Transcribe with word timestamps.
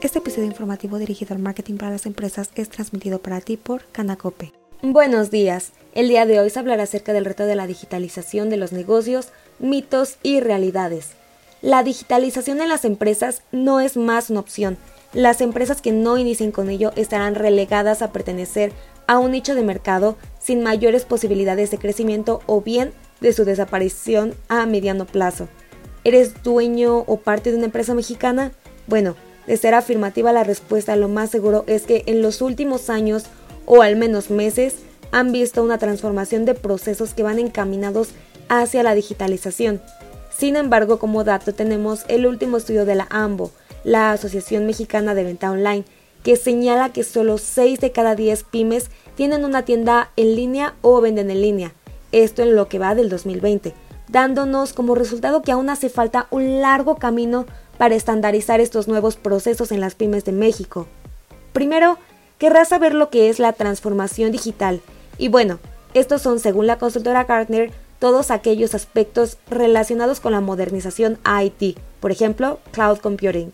Este 0.00 0.20
episodio 0.20 0.46
informativo 0.46 0.96
dirigido 0.98 1.34
al 1.34 1.42
marketing 1.42 1.74
para 1.74 1.90
las 1.90 2.06
empresas 2.06 2.50
es 2.54 2.68
transmitido 2.68 3.18
para 3.18 3.40
ti 3.40 3.56
por 3.56 3.82
Canacope. 3.90 4.52
Buenos 4.80 5.32
días. 5.32 5.72
El 5.92 6.08
día 6.08 6.24
de 6.24 6.38
hoy 6.38 6.50
se 6.50 6.60
hablará 6.60 6.84
acerca 6.84 7.12
del 7.12 7.24
reto 7.24 7.46
de 7.46 7.56
la 7.56 7.66
digitalización 7.66 8.48
de 8.48 8.58
los 8.58 8.70
negocios, 8.70 9.30
mitos 9.58 10.18
y 10.22 10.38
realidades. 10.38 11.14
La 11.62 11.82
digitalización 11.82 12.60
en 12.60 12.68
las 12.68 12.84
empresas 12.84 13.42
no 13.50 13.80
es 13.80 13.96
más 13.96 14.30
una 14.30 14.38
opción. 14.38 14.78
Las 15.14 15.40
empresas 15.40 15.82
que 15.82 15.90
no 15.90 16.16
inicien 16.16 16.52
con 16.52 16.70
ello 16.70 16.92
estarán 16.94 17.34
relegadas 17.34 18.00
a 18.00 18.12
pertenecer 18.12 18.70
a 19.08 19.18
un 19.18 19.32
nicho 19.32 19.56
de 19.56 19.64
mercado 19.64 20.16
sin 20.38 20.62
mayores 20.62 21.06
posibilidades 21.06 21.72
de 21.72 21.78
crecimiento 21.78 22.40
o 22.46 22.60
bien 22.60 22.92
de 23.20 23.32
su 23.32 23.44
desaparición 23.44 24.34
a 24.46 24.64
mediano 24.64 25.06
plazo. 25.06 25.48
¿Eres 26.04 26.40
dueño 26.44 26.98
o 26.98 27.16
parte 27.16 27.50
de 27.50 27.56
una 27.56 27.66
empresa 27.66 27.94
mexicana? 27.94 28.52
Bueno, 28.86 29.16
de 29.48 29.56
ser 29.56 29.74
afirmativa 29.74 30.30
la 30.30 30.44
respuesta, 30.44 30.94
lo 30.94 31.08
más 31.08 31.30
seguro 31.30 31.64
es 31.66 31.82
que 31.82 32.04
en 32.06 32.20
los 32.20 32.42
últimos 32.42 32.90
años 32.90 33.24
o 33.64 33.82
al 33.82 33.96
menos 33.96 34.30
meses 34.30 34.76
han 35.10 35.32
visto 35.32 35.62
una 35.62 35.78
transformación 35.78 36.44
de 36.44 36.54
procesos 36.54 37.14
que 37.14 37.22
van 37.22 37.38
encaminados 37.38 38.10
hacia 38.50 38.82
la 38.82 38.94
digitalización. 38.94 39.80
Sin 40.36 40.54
embargo, 40.54 40.98
como 40.98 41.24
dato 41.24 41.54
tenemos 41.54 42.04
el 42.08 42.26
último 42.26 42.58
estudio 42.58 42.84
de 42.84 42.94
la 42.94 43.08
AMBO, 43.10 43.50
la 43.84 44.12
Asociación 44.12 44.66
Mexicana 44.66 45.14
de 45.14 45.24
Venta 45.24 45.50
Online, 45.50 45.84
que 46.22 46.36
señala 46.36 46.92
que 46.92 47.02
solo 47.02 47.38
6 47.38 47.80
de 47.80 47.90
cada 47.90 48.14
10 48.14 48.44
pymes 48.44 48.90
tienen 49.14 49.46
una 49.46 49.64
tienda 49.64 50.10
en 50.16 50.36
línea 50.36 50.74
o 50.82 51.00
venden 51.00 51.30
en 51.30 51.40
línea, 51.40 51.72
esto 52.12 52.42
en 52.42 52.54
lo 52.54 52.68
que 52.68 52.78
va 52.78 52.94
del 52.94 53.08
2020, 53.08 53.72
dándonos 54.08 54.74
como 54.74 54.94
resultado 54.94 55.40
que 55.40 55.52
aún 55.52 55.70
hace 55.70 55.88
falta 55.88 56.26
un 56.30 56.60
largo 56.60 56.96
camino 56.96 57.46
para 57.78 57.94
estandarizar 57.94 58.60
estos 58.60 58.88
nuevos 58.88 59.16
procesos 59.16 59.72
en 59.72 59.80
las 59.80 59.94
pymes 59.94 60.24
de 60.24 60.32
México. 60.32 60.86
Primero, 61.52 61.96
querrás 62.38 62.68
saber 62.68 62.94
lo 62.94 63.08
que 63.08 63.30
es 63.30 63.38
la 63.38 63.52
transformación 63.52 64.32
digital. 64.32 64.80
Y 65.16 65.28
bueno, 65.28 65.58
estos 65.94 66.22
son, 66.22 66.40
según 66.40 66.66
la 66.66 66.78
consultora 66.78 67.24
Gartner, 67.24 67.70
todos 67.98 68.30
aquellos 68.30 68.74
aspectos 68.74 69.38
relacionados 69.50 70.20
con 70.20 70.32
la 70.32 70.40
modernización 70.40 71.18
IT, 71.42 71.78
por 72.00 72.10
ejemplo, 72.10 72.60
cloud 72.70 72.98
computing, 72.98 73.50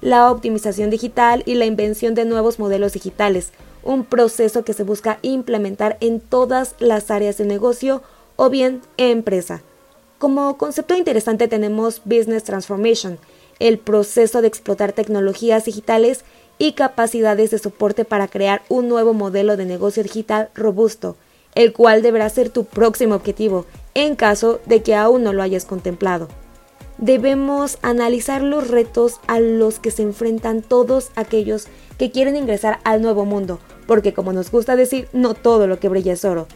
la 0.00 0.30
optimización 0.30 0.90
digital 0.90 1.42
y 1.46 1.54
la 1.54 1.66
invención 1.66 2.14
de 2.14 2.24
nuevos 2.24 2.58
modelos 2.58 2.92
digitales, 2.92 3.52
un 3.82 4.04
proceso 4.04 4.64
que 4.64 4.72
se 4.72 4.82
busca 4.82 5.18
implementar 5.22 5.96
en 6.00 6.20
todas 6.20 6.74
las 6.78 7.10
áreas 7.10 7.36
de 7.36 7.44
negocio 7.44 8.02
o 8.36 8.50
bien 8.50 8.80
empresa. 8.96 9.62
Como 10.18 10.56
concepto 10.58 10.96
interesante 10.96 11.48
tenemos 11.48 12.00
Business 12.04 12.44
Transformation, 12.44 13.18
el 13.58 13.78
proceso 13.78 14.42
de 14.42 14.48
explotar 14.48 14.92
tecnologías 14.92 15.64
digitales 15.64 16.24
y 16.58 16.72
capacidades 16.72 17.50
de 17.50 17.58
soporte 17.58 18.04
para 18.04 18.28
crear 18.28 18.62
un 18.68 18.88
nuevo 18.88 19.12
modelo 19.12 19.56
de 19.56 19.64
negocio 19.64 20.02
digital 20.02 20.50
robusto, 20.54 21.16
el 21.54 21.72
cual 21.72 22.02
deberá 22.02 22.28
ser 22.28 22.50
tu 22.50 22.64
próximo 22.64 23.14
objetivo 23.14 23.66
en 23.94 24.16
caso 24.16 24.60
de 24.66 24.82
que 24.82 24.94
aún 24.94 25.22
no 25.22 25.32
lo 25.32 25.42
hayas 25.42 25.64
contemplado. 25.64 26.28
Debemos 26.98 27.78
analizar 27.82 28.42
los 28.42 28.68
retos 28.68 29.20
a 29.26 29.40
los 29.40 29.80
que 29.80 29.90
se 29.90 30.02
enfrentan 30.02 30.62
todos 30.62 31.10
aquellos 31.16 31.66
que 31.98 32.12
quieren 32.12 32.36
ingresar 32.36 32.78
al 32.84 33.02
nuevo 33.02 33.24
mundo, 33.24 33.58
porque 33.86 34.14
como 34.14 34.32
nos 34.32 34.50
gusta 34.50 34.76
decir, 34.76 35.08
no 35.12 35.34
todo 35.34 35.66
lo 35.66 35.80
que 35.80 35.88
brilla 35.88 36.12
es 36.12 36.24
oro. 36.24 36.46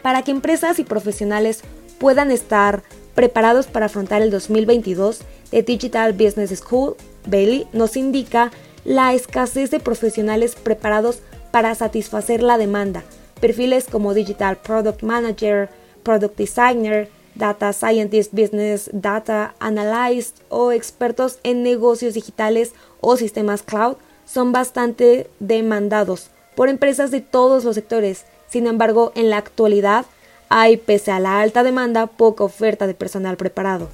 Para 0.00 0.22
que 0.22 0.30
empresas 0.30 0.78
y 0.78 0.84
profesionales 0.84 1.60
puedan 1.98 2.30
estar 2.30 2.82
preparados 3.14 3.66
para 3.66 3.86
afrontar 3.86 4.22
el 4.22 4.30
2022, 4.30 5.20
The 5.52 5.62
Digital 5.62 6.14
Business 6.14 6.58
School, 6.58 6.96
Bailey, 7.26 7.66
nos 7.72 7.96
indica 7.96 8.50
la 8.84 9.12
escasez 9.12 9.70
de 9.70 9.80
profesionales 9.80 10.56
preparados 10.56 11.20
para 11.50 11.74
satisfacer 11.74 12.42
la 12.42 12.56
demanda. 12.56 13.04
Perfiles 13.38 13.86
como 13.86 14.14
Digital 14.14 14.56
Product 14.56 15.02
Manager, 15.02 15.68
Product 16.02 16.36
Designer, 16.38 17.10
Data 17.34 17.72
Scientist, 17.74 18.32
Business 18.32 18.88
Data 18.92 19.54
Analyst 19.60 20.38
o 20.48 20.72
expertos 20.72 21.38
en 21.42 21.62
negocios 21.62 22.14
digitales 22.14 22.72
o 23.00 23.18
sistemas 23.18 23.62
cloud 23.62 23.96
son 24.24 24.52
bastante 24.52 25.28
demandados 25.38 26.30
por 26.56 26.70
empresas 26.70 27.10
de 27.10 27.20
todos 27.20 27.64
los 27.64 27.74
sectores. 27.74 28.24
Sin 28.48 28.66
embargo, 28.66 29.12
en 29.14 29.28
la 29.28 29.36
actualidad 29.36 30.06
hay, 30.48 30.78
pese 30.78 31.10
a 31.10 31.20
la 31.20 31.40
alta 31.40 31.62
demanda, 31.62 32.06
poca 32.06 32.42
oferta 32.44 32.86
de 32.86 32.94
personal 32.94 33.36
preparado. 33.36 33.88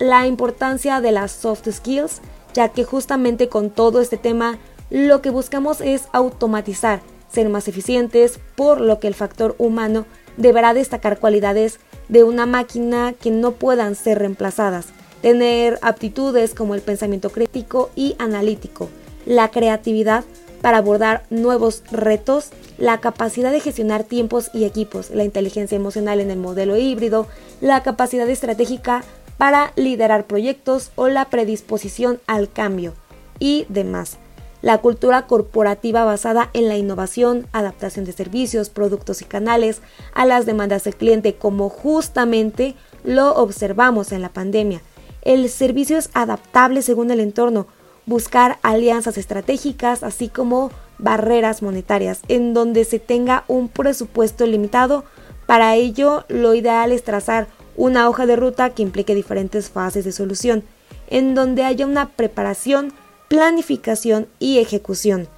La 0.00 0.26
importancia 0.26 1.02
de 1.02 1.12
las 1.12 1.30
soft 1.30 1.68
skills, 1.70 2.22
ya 2.54 2.70
que 2.70 2.84
justamente 2.84 3.50
con 3.50 3.68
todo 3.68 4.00
este 4.00 4.16
tema 4.16 4.58
lo 4.88 5.20
que 5.20 5.28
buscamos 5.28 5.82
es 5.82 6.08
automatizar, 6.12 7.02
ser 7.30 7.50
más 7.50 7.68
eficientes, 7.68 8.40
por 8.56 8.80
lo 8.80 8.98
que 8.98 9.08
el 9.08 9.14
factor 9.14 9.54
humano 9.58 10.06
deberá 10.38 10.72
destacar 10.72 11.18
cualidades 11.20 11.80
de 12.08 12.24
una 12.24 12.46
máquina 12.46 13.12
que 13.12 13.30
no 13.30 13.52
puedan 13.52 13.94
ser 13.94 14.20
reemplazadas, 14.20 14.86
tener 15.20 15.78
aptitudes 15.82 16.54
como 16.54 16.74
el 16.74 16.80
pensamiento 16.80 17.28
crítico 17.28 17.90
y 17.94 18.16
analítico, 18.18 18.88
la 19.26 19.50
creatividad 19.50 20.24
para 20.62 20.78
abordar 20.78 21.24
nuevos 21.30 21.82
retos, 21.90 22.50
la 22.78 23.00
capacidad 23.00 23.52
de 23.52 23.60
gestionar 23.60 24.04
tiempos 24.04 24.50
y 24.54 24.64
equipos, 24.64 25.10
la 25.10 25.24
inteligencia 25.24 25.76
emocional 25.76 26.20
en 26.20 26.30
el 26.30 26.38
modelo 26.38 26.76
híbrido, 26.76 27.26
la 27.60 27.82
capacidad 27.82 28.28
estratégica 28.28 29.02
para 29.40 29.72
liderar 29.74 30.26
proyectos 30.26 30.92
o 30.96 31.08
la 31.08 31.30
predisposición 31.30 32.20
al 32.26 32.52
cambio 32.52 32.92
y 33.38 33.64
demás. 33.70 34.18
La 34.60 34.76
cultura 34.76 35.26
corporativa 35.26 36.04
basada 36.04 36.50
en 36.52 36.68
la 36.68 36.76
innovación, 36.76 37.46
adaptación 37.52 38.04
de 38.04 38.12
servicios, 38.12 38.68
productos 38.68 39.22
y 39.22 39.24
canales 39.24 39.80
a 40.12 40.26
las 40.26 40.44
demandas 40.44 40.84
del 40.84 40.94
cliente, 40.94 41.36
como 41.36 41.70
justamente 41.70 42.74
lo 43.02 43.34
observamos 43.34 44.12
en 44.12 44.20
la 44.20 44.28
pandemia. 44.28 44.82
El 45.22 45.48
servicio 45.48 45.96
es 45.96 46.10
adaptable 46.12 46.82
según 46.82 47.10
el 47.10 47.20
entorno, 47.20 47.66
buscar 48.04 48.58
alianzas 48.60 49.16
estratégicas, 49.16 50.02
así 50.02 50.28
como 50.28 50.70
barreras 50.98 51.62
monetarias, 51.62 52.20
en 52.28 52.52
donde 52.52 52.84
se 52.84 52.98
tenga 52.98 53.44
un 53.48 53.70
presupuesto 53.70 54.44
limitado. 54.44 55.02
Para 55.46 55.76
ello, 55.76 56.26
lo 56.28 56.54
ideal 56.54 56.92
es 56.92 57.04
trazar 57.04 57.48
una 57.76 58.08
hoja 58.08 58.26
de 58.26 58.36
ruta 58.36 58.70
que 58.70 58.82
implique 58.82 59.14
diferentes 59.14 59.70
fases 59.70 60.04
de 60.04 60.12
solución, 60.12 60.64
en 61.08 61.34
donde 61.34 61.64
haya 61.64 61.86
una 61.86 62.10
preparación, 62.10 62.92
planificación 63.28 64.26
y 64.38 64.58
ejecución. 64.58 65.28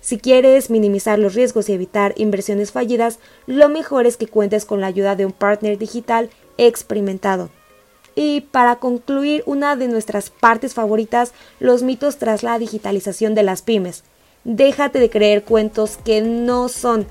Si 0.00 0.18
quieres 0.18 0.70
minimizar 0.70 1.18
los 1.18 1.34
riesgos 1.34 1.68
y 1.68 1.72
evitar 1.72 2.14
inversiones 2.16 2.70
fallidas, 2.70 3.18
lo 3.46 3.68
mejor 3.68 4.06
es 4.06 4.16
que 4.16 4.28
cuentes 4.28 4.64
con 4.64 4.80
la 4.80 4.86
ayuda 4.86 5.16
de 5.16 5.26
un 5.26 5.32
partner 5.32 5.78
digital 5.78 6.30
experimentado. 6.58 7.50
Y 8.14 8.42
para 8.42 8.76
concluir, 8.76 9.42
una 9.46 9.76
de 9.76 9.88
nuestras 9.88 10.30
partes 10.30 10.74
favoritas, 10.74 11.32
los 11.58 11.82
mitos 11.82 12.18
tras 12.18 12.42
la 12.42 12.58
digitalización 12.58 13.34
de 13.34 13.42
las 13.42 13.62
pymes. 13.62 14.04
Déjate 14.44 15.00
de 15.00 15.10
creer 15.10 15.42
cuentos 15.42 15.98
que 16.02 16.22
no 16.22 16.68
son. 16.68 17.06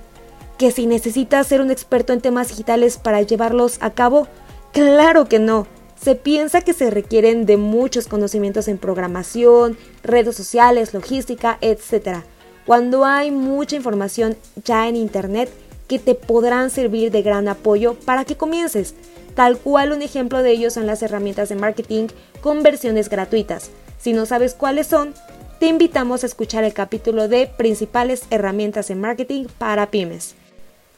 Que 0.58 0.72
si 0.72 0.88
necesitas 0.88 1.48
ser 1.48 1.60
un 1.60 1.70
experto 1.70 2.14
en 2.14 2.22
temas 2.22 2.48
digitales 2.48 2.98
para 2.98 3.22
llevarlos 3.22 3.78
a 3.82 3.90
cabo, 3.90 4.28
claro 4.76 5.26
que 5.26 5.40
no. 5.40 5.66
Se 6.00 6.14
piensa 6.16 6.62
que 6.62 6.74
se 6.74 6.92
requieren 6.92 7.46
de 7.46 7.58
muchos 7.58 8.08
conocimientos 8.08 8.68
en 8.68 8.78
programación, 8.78 9.78
redes 10.04 10.36
sociales, 10.36 10.94
logística, 10.94 11.58
etc. 11.62 12.20
Cuando 12.66 13.06
hay 13.06 13.32
mucha 13.32 13.78
información 13.78 14.36
ya 14.64 14.88
en 14.88 14.98
Internet 14.98 15.50
que 15.88 15.98
te 15.98 16.14
podrán 16.14 16.70
servir 16.70 17.10
de 17.10 17.22
gran 17.22 17.48
apoyo 17.48 17.94
para 17.94 18.26
que 18.26 18.36
comiences. 18.36 18.94
Tal 19.34 19.58
cual 19.58 19.94
un 19.94 20.02
ejemplo 20.02 20.44
de 20.44 20.52
ello 20.52 20.70
son 20.70 20.86
las 20.86 21.02
herramientas 21.02 21.50
de 21.50 21.56
marketing 21.56 22.08
con 22.42 22.62
versiones 22.62 23.10
gratuitas. 23.10 23.72
Si 23.98 24.12
no 24.14 24.26
sabes 24.26 24.54
cuáles 24.54 24.88
son, 24.88 25.14
te 25.60 25.68
invitamos 25.68 26.24
a 26.24 26.28
escuchar 26.28 26.66
el 26.66 26.74
capítulo 26.74 27.30
de 27.30 27.48
Principales 27.48 28.26
herramientas 28.30 28.90
de 28.90 28.96
marketing 28.96 29.46
para 29.58 29.90
pymes. 29.90 30.36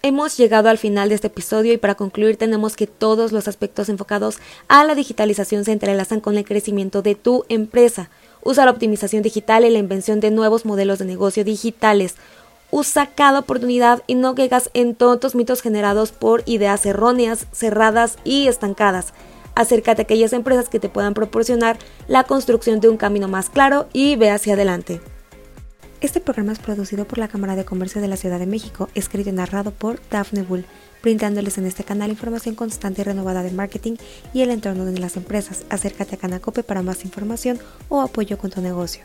Hemos 0.04 0.38
llegado 0.38 0.70
al 0.70 0.78
final 0.78 1.10
de 1.10 1.16
este 1.16 1.28
episodio 1.28 1.74
y 1.74 1.78
para 1.78 1.96
concluir 1.96 2.38
tenemos 2.38 2.76
que 2.76 2.88
todos 2.88 3.32
los 3.32 3.48
aspectos 3.48 3.90
enfocados 3.90 4.38
a 4.68 4.84
la 4.84 4.96
digitalización 4.96 5.66
se 5.66 5.72
entrelazan 5.72 6.22
con 6.22 6.38
el 6.38 6.46
crecimiento 6.46 7.02
de 7.02 7.16
tu 7.16 7.46
empresa. 7.50 8.10
Usa 8.44 8.66
la 8.66 8.72
optimización 8.72 9.24
digital 9.24 9.66
y 9.66 9.70
la 9.70 9.80
invención 9.80 10.20
de 10.20 10.32
nuevos 10.32 10.66
modelos 10.66 11.00
de 11.00 11.06
negocio 11.06 11.44
digitales 11.44 12.16
Usa 12.70 13.08
cada 13.08 13.40
oportunidad 13.40 14.04
y 14.08 14.16
no 14.16 14.36
caigas 14.36 14.70
en 14.74 14.94
tontos 14.94 15.36
mitos 15.36 15.62
generados 15.62 16.12
por 16.12 16.44
ideas 16.46 16.86
erróneas, 16.86 17.48
cerradas 17.54 18.18
y 18.26 18.48
estancadas. 18.48 19.14
Acércate 19.56 20.02
a 20.02 20.04
aquellas 20.04 20.34
empresas 20.34 20.68
que 20.68 20.80
te 20.80 20.90
puedan 20.90 21.14
proporcionar 21.14 21.78
la 22.08 22.26
construcción 22.26 22.82
de 22.82 22.90
un 22.90 22.98
camino 22.98 23.30
más 23.30 23.50
claro 23.50 23.88
y 23.94 24.18
ve 24.18 24.32
hacia 24.32 24.54
adelante. 24.54 25.00
Este 26.00 26.20
programa 26.20 26.52
es 26.52 26.60
producido 26.60 27.06
por 27.06 27.18
la 27.18 27.28
Cámara 27.28 27.56
de 27.56 27.66
Comercio 27.66 28.02
de 28.02 28.08
la 28.08 28.18
Ciudad 28.18 28.38
de 28.38 28.46
México, 28.46 28.88
escrito 28.94 29.32
y 29.32 29.34
narrado 29.34 29.72
por 29.72 30.00
Daphne 30.12 30.44
Bull, 30.44 30.64
brindándoles 31.02 31.58
en 31.58 31.66
este 31.66 31.84
canal 31.84 32.12
información 32.12 32.54
constante 32.54 33.02
y 33.02 33.04
renovada 33.04 33.42
de 33.42 33.50
marketing 33.50 33.96
y 34.32 34.42
el 34.42 34.52
entorno 34.52 34.86
de 34.86 35.00
las 35.00 35.18
empresas. 35.18 35.66
Acércate 35.72 36.14
a 36.14 36.20
Canacope 36.20 36.62
para 36.62 36.84
más 36.84 37.04
información 37.04 37.58
o 37.90 38.02
apoyo 38.02 38.38
con 38.38 38.52
tu 38.52 38.62
negocio. 38.62 39.02